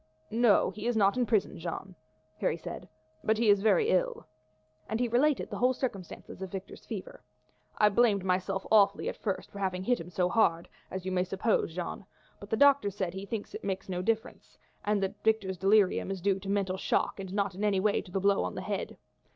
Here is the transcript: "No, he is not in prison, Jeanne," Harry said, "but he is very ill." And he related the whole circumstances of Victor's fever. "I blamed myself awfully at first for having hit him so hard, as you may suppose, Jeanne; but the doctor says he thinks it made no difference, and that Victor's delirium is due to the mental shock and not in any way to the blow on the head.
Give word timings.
"No, 0.31 0.71
he 0.71 0.87
is 0.87 0.97
not 0.97 1.15
in 1.15 1.27
prison, 1.27 1.59
Jeanne," 1.59 1.93
Harry 2.39 2.57
said, 2.57 2.89
"but 3.23 3.37
he 3.37 3.49
is 3.51 3.61
very 3.61 3.89
ill." 3.89 4.25
And 4.89 4.99
he 4.99 5.07
related 5.07 5.51
the 5.51 5.59
whole 5.59 5.75
circumstances 5.75 6.41
of 6.41 6.49
Victor's 6.49 6.87
fever. 6.87 7.21
"I 7.77 7.89
blamed 7.89 8.23
myself 8.25 8.65
awfully 8.71 9.09
at 9.09 9.15
first 9.15 9.51
for 9.51 9.59
having 9.59 9.83
hit 9.83 9.99
him 9.99 10.09
so 10.09 10.27
hard, 10.27 10.67
as 10.89 11.05
you 11.05 11.11
may 11.11 11.23
suppose, 11.23 11.75
Jeanne; 11.75 12.03
but 12.39 12.49
the 12.49 12.57
doctor 12.57 12.89
says 12.89 13.13
he 13.13 13.27
thinks 13.27 13.53
it 13.53 13.63
made 13.63 13.87
no 13.87 14.01
difference, 14.01 14.57
and 14.83 15.03
that 15.03 15.21
Victor's 15.23 15.59
delirium 15.59 16.09
is 16.09 16.19
due 16.19 16.39
to 16.39 16.47
the 16.47 16.51
mental 16.51 16.77
shock 16.77 17.19
and 17.19 17.31
not 17.31 17.53
in 17.53 17.63
any 17.63 17.79
way 17.79 18.01
to 18.01 18.09
the 18.11 18.19
blow 18.19 18.43
on 18.43 18.55
the 18.55 18.61
head. 18.61 18.97